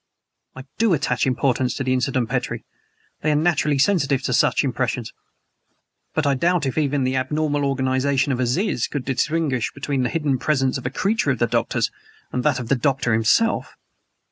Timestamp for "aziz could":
8.39-9.05